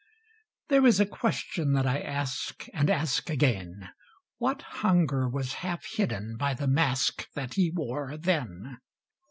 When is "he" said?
7.53-7.69